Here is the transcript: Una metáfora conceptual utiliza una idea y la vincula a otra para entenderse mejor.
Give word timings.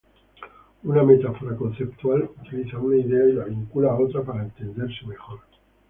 Una 0.85 1.03
metáfora 1.03 1.55
conceptual 1.55 2.27
utiliza 2.39 2.79
una 2.79 2.97
idea 2.97 3.23
y 3.29 3.33
la 3.33 3.43
vincula 3.43 3.91
a 3.91 3.99
otra 3.99 4.23
para 4.23 4.41
entenderse 4.45 5.05
mejor. 5.05 5.41